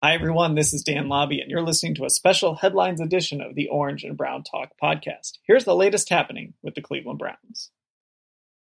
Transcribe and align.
Hi, 0.00 0.14
everyone. 0.14 0.54
This 0.54 0.72
is 0.72 0.84
Dan 0.84 1.08
Labbe, 1.08 1.42
and 1.42 1.50
you're 1.50 1.60
listening 1.60 1.96
to 1.96 2.04
a 2.04 2.10
special 2.10 2.54
headlines 2.54 3.00
edition 3.00 3.40
of 3.40 3.56
the 3.56 3.66
Orange 3.66 4.04
and 4.04 4.16
Brown 4.16 4.44
Talk 4.44 4.70
podcast. 4.80 5.38
Here's 5.42 5.64
the 5.64 5.74
latest 5.74 6.08
happening 6.08 6.54
with 6.62 6.76
the 6.76 6.80
Cleveland 6.80 7.18
Browns. 7.18 7.72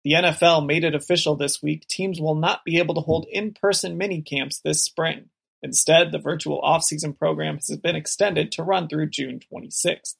The 0.04 0.12
NFL 0.12 0.64
made 0.64 0.84
it 0.84 0.94
official 0.94 1.34
this 1.34 1.60
week 1.60 1.88
teams 1.88 2.20
will 2.20 2.36
not 2.36 2.64
be 2.64 2.78
able 2.78 2.94
to 2.94 3.00
hold 3.00 3.26
in 3.28 3.52
person 3.52 3.98
mini 3.98 4.22
camps 4.22 4.60
this 4.60 4.84
spring. 4.84 5.30
Instead, 5.60 6.12
the 6.12 6.20
virtual 6.20 6.62
offseason 6.62 7.18
program 7.18 7.56
has 7.56 7.78
been 7.78 7.96
extended 7.96 8.52
to 8.52 8.62
run 8.62 8.86
through 8.86 9.10
June 9.10 9.40
26th. 9.52 10.14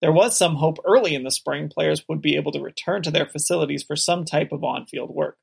There 0.00 0.10
was 0.10 0.38
some 0.38 0.54
hope 0.54 0.78
early 0.86 1.14
in 1.14 1.24
the 1.24 1.30
spring 1.30 1.68
players 1.68 2.08
would 2.08 2.22
be 2.22 2.36
able 2.36 2.52
to 2.52 2.62
return 2.62 3.02
to 3.02 3.10
their 3.10 3.26
facilities 3.26 3.82
for 3.82 3.94
some 3.94 4.24
type 4.24 4.52
of 4.52 4.64
on 4.64 4.86
field 4.86 5.10
work. 5.10 5.36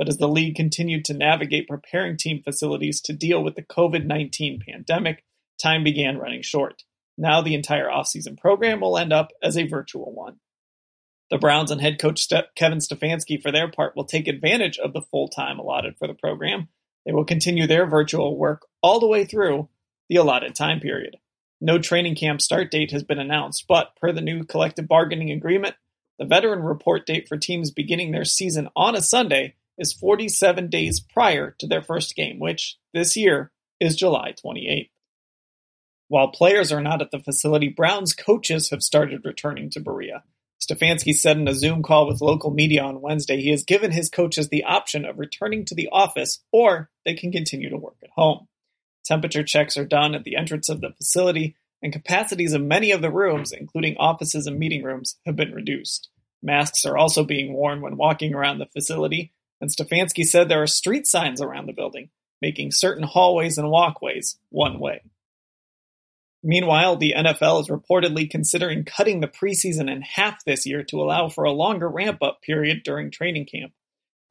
But 0.00 0.08
as 0.08 0.16
the 0.16 0.28
league 0.28 0.54
continued 0.54 1.04
to 1.04 1.14
navigate 1.14 1.68
preparing 1.68 2.16
team 2.16 2.40
facilities 2.42 3.02
to 3.02 3.12
deal 3.12 3.44
with 3.44 3.54
the 3.54 3.62
COVID 3.62 4.06
19 4.06 4.62
pandemic, 4.66 5.26
time 5.62 5.84
began 5.84 6.16
running 6.16 6.40
short. 6.40 6.84
Now 7.18 7.42
the 7.42 7.54
entire 7.54 7.90
offseason 7.90 8.38
program 8.38 8.80
will 8.80 8.96
end 8.96 9.12
up 9.12 9.28
as 9.42 9.58
a 9.58 9.66
virtual 9.66 10.14
one. 10.14 10.36
The 11.30 11.36
Browns 11.36 11.70
and 11.70 11.82
head 11.82 11.98
coach 11.98 12.26
Kevin 12.56 12.78
Stefanski, 12.78 13.42
for 13.42 13.52
their 13.52 13.70
part, 13.70 13.94
will 13.94 14.06
take 14.06 14.26
advantage 14.26 14.78
of 14.78 14.94
the 14.94 15.02
full 15.02 15.28
time 15.28 15.58
allotted 15.58 15.98
for 15.98 16.08
the 16.08 16.14
program. 16.14 16.68
They 17.04 17.12
will 17.12 17.26
continue 17.26 17.66
their 17.66 17.84
virtual 17.84 18.38
work 18.38 18.66
all 18.82 19.00
the 19.00 19.06
way 19.06 19.26
through 19.26 19.68
the 20.08 20.16
allotted 20.16 20.54
time 20.54 20.80
period. 20.80 21.18
No 21.60 21.78
training 21.78 22.14
camp 22.14 22.40
start 22.40 22.70
date 22.70 22.92
has 22.92 23.02
been 23.02 23.18
announced, 23.18 23.66
but 23.68 23.94
per 24.00 24.12
the 24.12 24.22
new 24.22 24.44
collective 24.44 24.88
bargaining 24.88 25.30
agreement, 25.30 25.74
the 26.18 26.24
veteran 26.24 26.60
report 26.60 27.04
date 27.04 27.28
for 27.28 27.36
teams 27.36 27.70
beginning 27.70 28.12
their 28.12 28.24
season 28.24 28.70
on 28.74 28.96
a 28.96 29.02
Sunday 29.02 29.56
is 29.80 29.92
47 29.92 30.68
days 30.68 31.00
prior 31.00 31.56
to 31.58 31.66
their 31.66 31.82
first 31.82 32.14
game, 32.14 32.38
which 32.38 32.76
this 32.94 33.16
year 33.16 33.50
is 33.80 33.96
July 33.96 34.34
28th. 34.44 34.90
While 36.06 36.28
players 36.28 36.70
are 36.70 36.82
not 36.82 37.02
at 37.02 37.10
the 37.10 37.18
facility, 37.18 37.68
Browns 37.68 38.14
coaches 38.14 38.70
have 38.70 38.82
started 38.82 39.24
returning 39.24 39.70
to 39.70 39.80
Berea. 39.80 40.22
Stefanski 40.60 41.14
said 41.14 41.38
in 41.38 41.48
a 41.48 41.54
Zoom 41.54 41.82
call 41.82 42.06
with 42.06 42.20
local 42.20 42.50
media 42.50 42.82
on 42.82 43.00
Wednesday 43.00 43.40
he 43.40 43.50
has 43.50 43.64
given 43.64 43.92
his 43.92 44.10
coaches 44.10 44.48
the 44.48 44.64
option 44.64 45.06
of 45.06 45.18
returning 45.18 45.64
to 45.64 45.74
the 45.74 45.88
office 45.90 46.44
or 46.52 46.90
they 47.06 47.14
can 47.14 47.32
continue 47.32 47.70
to 47.70 47.78
work 47.78 47.96
at 48.02 48.10
home. 48.10 48.46
Temperature 49.04 49.42
checks 49.42 49.78
are 49.78 49.86
done 49.86 50.14
at 50.14 50.24
the 50.24 50.36
entrance 50.36 50.68
of 50.68 50.80
the 50.80 50.90
facility, 50.90 51.56
and 51.82 51.92
capacities 51.92 52.52
of 52.52 52.62
many 52.62 52.90
of 52.90 53.00
the 53.00 53.10
rooms, 53.10 53.52
including 53.52 53.96
offices 53.96 54.46
and 54.46 54.58
meeting 54.58 54.82
rooms, 54.82 55.16
have 55.24 55.36
been 55.36 55.52
reduced. 55.52 56.10
Masks 56.42 56.84
are 56.84 56.96
also 56.96 57.24
being 57.24 57.52
worn 57.54 57.80
when 57.80 57.96
walking 57.96 58.34
around 58.34 58.58
the 58.58 58.66
facility, 58.66 59.32
and 59.60 59.70
Stefanski 59.70 60.24
said 60.24 60.48
there 60.48 60.62
are 60.62 60.66
street 60.66 61.06
signs 61.06 61.40
around 61.40 61.66
the 61.66 61.72
building, 61.72 62.10
making 62.40 62.72
certain 62.72 63.04
hallways 63.04 63.58
and 63.58 63.70
walkways 63.70 64.38
one 64.48 64.78
way. 64.78 65.02
Meanwhile, 66.42 66.96
the 66.96 67.14
NFL 67.16 67.60
is 67.60 67.68
reportedly 67.68 68.28
considering 68.28 68.84
cutting 68.84 69.20
the 69.20 69.28
preseason 69.28 69.90
in 69.90 70.00
half 70.00 70.42
this 70.44 70.64
year 70.64 70.82
to 70.84 71.02
allow 71.02 71.28
for 71.28 71.44
a 71.44 71.52
longer 71.52 71.88
ramp 71.88 72.22
up 72.22 72.40
period 72.40 72.82
during 72.82 73.10
training 73.10 73.46
camp. 73.46 73.72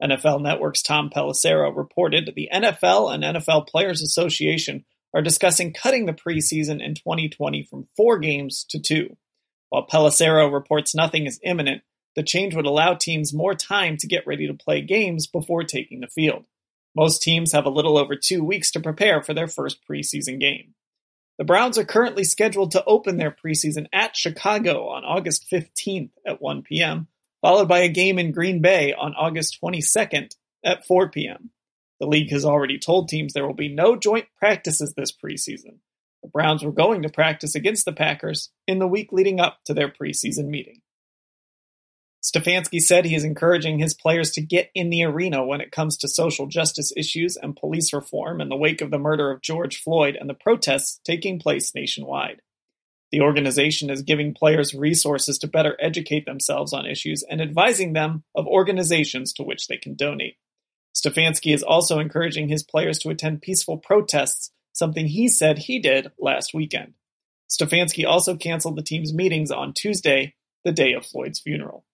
NFL 0.02 0.42
Network's 0.42 0.82
Tom 0.82 1.10
Pelissero 1.14 1.74
reported 1.76 2.32
the 2.34 2.48
NFL 2.52 3.14
and 3.14 3.22
NFL 3.22 3.68
Players 3.68 4.02
Association 4.02 4.84
are 5.14 5.22
discussing 5.22 5.72
cutting 5.72 6.06
the 6.06 6.12
preseason 6.12 6.82
in 6.82 6.94
2020 6.94 7.64
from 7.64 7.86
four 7.96 8.18
games 8.18 8.64
to 8.70 8.80
two. 8.80 9.16
While 9.68 9.86
Pelissero 9.86 10.52
reports 10.52 10.94
nothing 10.94 11.26
is 11.26 11.38
imminent, 11.44 11.82
the 12.16 12.22
change 12.22 12.54
would 12.54 12.66
allow 12.66 12.94
teams 12.94 13.32
more 13.32 13.54
time 13.54 13.96
to 13.98 14.06
get 14.06 14.26
ready 14.26 14.46
to 14.46 14.54
play 14.54 14.80
games 14.80 15.26
before 15.26 15.64
taking 15.64 16.00
the 16.00 16.08
field. 16.08 16.44
Most 16.94 17.22
teams 17.22 17.52
have 17.52 17.66
a 17.66 17.70
little 17.70 17.96
over 17.96 18.16
two 18.16 18.42
weeks 18.42 18.70
to 18.72 18.80
prepare 18.80 19.22
for 19.22 19.32
their 19.32 19.46
first 19.46 19.78
preseason 19.88 20.40
game. 20.40 20.74
The 21.38 21.44
Browns 21.44 21.78
are 21.78 21.84
currently 21.84 22.24
scheduled 22.24 22.72
to 22.72 22.84
open 22.84 23.16
their 23.16 23.30
preseason 23.30 23.86
at 23.92 24.16
Chicago 24.16 24.88
on 24.88 25.04
August 25.04 25.46
15th 25.50 26.10
at 26.26 26.42
1 26.42 26.62
p.m., 26.62 27.06
followed 27.40 27.68
by 27.68 27.78
a 27.78 27.88
game 27.88 28.18
in 28.18 28.32
Green 28.32 28.60
Bay 28.60 28.92
on 28.92 29.14
August 29.14 29.58
22nd 29.62 30.34
at 30.64 30.86
4 30.86 31.10
p.m. 31.10 31.50
The 31.98 32.06
league 32.06 32.30
has 32.30 32.44
already 32.44 32.78
told 32.78 33.08
teams 33.08 33.32
there 33.32 33.46
will 33.46 33.54
be 33.54 33.72
no 33.72 33.96
joint 33.96 34.26
practices 34.38 34.92
this 34.94 35.12
preseason. 35.12 35.78
The 36.22 36.28
Browns 36.28 36.62
were 36.62 36.72
going 36.72 37.02
to 37.02 37.08
practice 37.08 37.54
against 37.54 37.84
the 37.84 37.92
Packers 37.92 38.50
in 38.66 38.78
the 38.78 38.86
week 38.86 39.12
leading 39.12 39.40
up 39.40 39.60
to 39.64 39.74
their 39.74 39.88
preseason 39.88 40.48
meeting. 40.48 40.82
Stefanski 42.22 42.80
said 42.80 43.06
he 43.06 43.14
is 43.14 43.24
encouraging 43.24 43.78
his 43.78 43.94
players 43.94 44.30
to 44.32 44.42
get 44.42 44.70
in 44.74 44.90
the 44.90 45.04
arena 45.04 45.44
when 45.44 45.62
it 45.62 45.72
comes 45.72 45.96
to 45.96 46.08
social 46.08 46.46
justice 46.46 46.92
issues 46.94 47.36
and 47.36 47.56
police 47.56 47.94
reform 47.94 48.42
in 48.42 48.50
the 48.50 48.56
wake 48.56 48.82
of 48.82 48.90
the 48.90 48.98
murder 48.98 49.30
of 49.30 49.40
George 49.40 49.80
Floyd 49.80 50.16
and 50.20 50.28
the 50.28 50.34
protests 50.34 51.00
taking 51.02 51.38
place 51.38 51.74
nationwide. 51.74 52.42
The 53.10 53.22
organization 53.22 53.88
is 53.88 54.02
giving 54.02 54.34
players 54.34 54.74
resources 54.74 55.38
to 55.38 55.48
better 55.48 55.76
educate 55.80 56.26
themselves 56.26 56.74
on 56.74 56.86
issues 56.86 57.24
and 57.28 57.40
advising 57.40 57.94
them 57.94 58.22
of 58.34 58.46
organizations 58.46 59.32
to 59.34 59.42
which 59.42 59.66
they 59.66 59.78
can 59.78 59.94
donate. 59.94 60.36
Stefanski 60.94 61.54
is 61.54 61.62
also 61.62 61.98
encouraging 61.98 62.48
his 62.48 62.62
players 62.62 62.98
to 62.98 63.08
attend 63.08 63.42
peaceful 63.42 63.78
protests, 63.78 64.50
something 64.72 65.06
he 65.06 65.26
said 65.26 65.58
he 65.58 65.78
did 65.78 66.12
last 66.18 66.52
weekend. 66.52 66.94
Stefanski 67.50 68.06
also 68.06 68.36
canceled 68.36 68.76
the 68.76 68.82
team's 68.82 69.14
meetings 69.14 69.50
on 69.50 69.72
Tuesday, 69.72 70.34
the 70.64 70.72
day 70.72 70.92
of 70.92 71.06
Floyd's 71.06 71.40
funeral. 71.40 71.84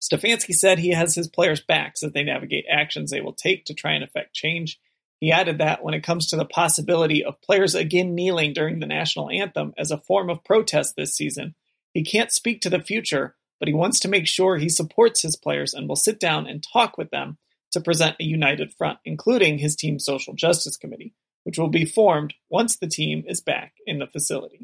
Stefanski 0.00 0.54
said 0.54 0.78
he 0.78 0.90
has 0.90 1.14
his 1.14 1.28
players' 1.28 1.60
backs 1.60 2.02
as 2.02 2.12
they 2.12 2.22
navigate 2.22 2.64
actions 2.70 3.10
they 3.10 3.20
will 3.20 3.34
take 3.34 3.66
to 3.66 3.74
try 3.74 3.92
and 3.92 4.02
effect 4.02 4.34
change. 4.34 4.80
He 5.20 5.30
added 5.30 5.58
that 5.58 5.84
when 5.84 5.92
it 5.92 6.02
comes 6.02 6.26
to 6.28 6.36
the 6.36 6.46
possibility 6.46 7.22
of 7.22 7.42
players 7.42 7.74
again 7.74 8.14
kneeling 8.14 8.54
during 8.54 8.80
the 8.80 8.86
national 8.86 9.28
anthem 9.28 9.74
as 9.76 9.90
a 9.90 9.98
form 9.98 10.30
of 10.30 10.42
protest 10.42 10.96
this 10.96 11.14
season, 11.14 11.54
he 11.92 12.02
can't 12.02 12.32
speak 12.32 12.62
to 12.62 12.70
the 12.70 12.80
future, 12.80 13.36
but 13.58 13.68
he 13.68 13.74
wants 13.74 14.00
to 14.00 14.08
make 14.08 14.26
sure 14.26 14.56
he 14.56 14.70
supports 14.70 15.20
his 15.20 15.36
players 15.36 15.74
and 15.74 15.86
will 15.86 15.96
sit 15.96 16.18
down 16.18 16.46
and 16.46 16.64
talk 16.64 16.96
with 16.96 17.10
them 17.10 17.36
to 17.72 17.80
present 17.80 18.16
a 18.18 18.24
united 18.24 18.72
front, 18.72 18.98
including 19.04 19.58
his 19.58 19.76
team's 19.76 20.04
social 20.04 20.34
justice 20.34 20.76
committee, 20.76 21.12
which 21.44 21.58
will 21.58 21.68
be 21.68 21.84
formed 21.84 22.34
once 22.48 22.76
the 22.76 22.88
team 22.88 23.22
is 23.26 23.42
back 23.42 23.74
in 23.86 23.98
the 23.98 24.06
facility. 24.06 24.59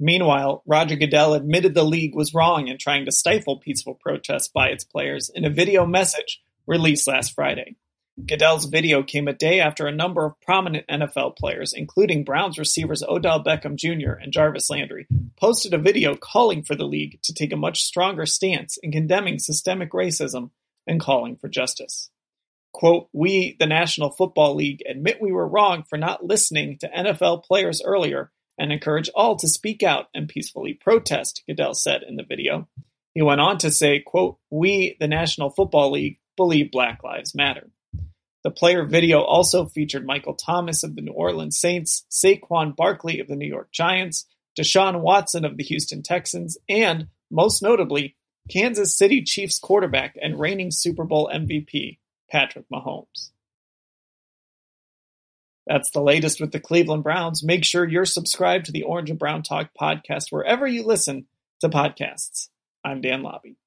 Meanwhile, 0.00 0.62
Roger 0.64 0.96
Goodell 0.96 1.34
admitted 1.34 1.74
the 1.74 1.82
league 1.82 2.14
was 2.14 2.34
wrong 2.34 2.68
in 2.68 2.78
trying 2.78 3.04
to 3.06 3.12
stifle 3.12 3.58
peaceful 3.58 3.94
protests 3.94 4.48
by 4.48 4.68
its 4.68 4.84
players 4.84 5.28
in 5.28 5.44
a 5.44 5.50
video 5.50 5.86
message 5.86 6.40
released 6.66 7.08
last 7.08 7.34
Friday. 7.34 7.76
Goodell's 8.26 8.66
video 8.66 9.02
came 9.02 9.28
a 9.28 9.32
day 9.32 9.60
after 9.60 9.86
a 9.86 9.94
number 9.94 10.24
of 10.24 10.40
prominent 10.40 10.86
NFL 10.88 11.36
players, 11.36 11.72
including 11.72 12.24
Browns 12.24 12.58
receivers 12.58 13.02
Odell 13.02 13.42
Beckham 13.42 13.76
Jr. 13.76 14.12
and 14.12 14.32
Jarvis 14.32 14.70
Landry, 14.70 15.06
posted 15.36 15.72
a 15.72 15.78
video 15.78 16.16
calling 16.16 16.62
for 16.62 16.74
the 16.74 16.86
league 16.86 17.20
to 17.22 17.32
take 17.32 17.52
a 17.52 17.56
much 17.56 17.82
stronger 17.82 18.26
stance 18.26 18.76
in 18.76 18.90
condemning 18.90 19.38
systemic 19.38 19.92
racism 19.92 20.50
and 20.86 21.00
calling 21.00 21.36
for 21.36 21.48
justice. 21.48 22.10
Quote, 22.72 23.08
We, 23.12 23.56
the 23.58 23.66
National 23.66 24.10
Football 24.10 24.56
League, 24.56 24.82
admit 24.88 25.22
we 25.22 25.32
were 25.32 25.46
wrong 25.46 25.84
for 25.88 25.96
not 25.96 26.24
listening 26.24 26.78
to 26.78 26.88
NFL 26.88 27.44
players 27.44 27.82
earlier 27.84 28.30
and 28.58 28.72
encourage 28.72 29.08
all 29.14 29.36
to 29.36 29.48
speak 29.48 29.82
out 29.82 30.08
and 30.14 30.28
peacefully 30.28 30.74
protest, 30.74 31.42
Goodell 31.46 31.74
said 31.74 32.02
in 32.02 32.16
the 32.16 32.24
video. 32.24 32.68
He 33.14 33.22
went 33.22 33.40
on 33.40 33.58
to 33.58 33.70
say, 33.70 34.00
quote, 34.00 34.38
We, 34.50 34.96
the 35.00 35.08
National 35.08 35.50
Football 35.50 35.92
League, 35.92 36.18
believe 36.36 36.70
Black 36.70 37.02
Lives 37.02 37.34
Matter. 37.34 37.70
The 38.44 38.50
player 38.50 38.84
video 38.84 39.20
also 39.20 39.66
featured 39.66 40.06
Michael 40.06 40.34
Thomas 40.34 40.82
of 40.82 40.94
the 40.94 41.02
New 41.02 41.12
Orleans 41.12 41.58
Saints, 41.58 42.04
Saquon 42.10 42.76
Barkley 42.76 43.20
of 43.20 43.26
the 43.26 43.36
New 43.36 43.48
York 43.48 43.72
Giants, 43.72 44.26
Deshaun 44.58 45.00
Watson 45.00 45.44
of 45.44 45.56
the 45.56 45.64
Houston 45.64 46.02
Texans, 46.02 46.56
and, 46.68 47.08
most 47.30 47.62
notably, 47.62 48.16
Kansas 48.48 48.96
City 48.96 49.22
Chiefs 49.22 49.58
quarterback 49.58 50.16
and 50.20 50.38
reigning 50.38 50.70
Super 50.70 51.04
Bowl 51.04 51.30
MVP, 51.32 51.98
Patrick 52.30 52.64
Mahomes. 52.72 53.30
That's 55.68 55.90
the 55.90 56.00
latest 56.00 56.40
with 56.40 56.50
the 56.50 56.60
Cleveland 56.60 57.02
Browns. 57.02 57.44
Make 57.44 57.62
sure 57.62 57.86
you're 57.86 58.06
subscribed 58.06 58.64
to 58.66 58.72
the 58.72 58.84
Orange 58.84 59.10
and 59.10 59.18
Brown 59.18 59.42
Talk 59.42 59.70
podcast 59.78 60.30
wherever 60.30 60.66
you 60.66 60.82
listen 60.82 61.26
to 61.60 61.68
podcasts. 61.68 62.48
I'm 62.82 63.02
Dan 63.02 63.22
Labbe. 63.22 63.58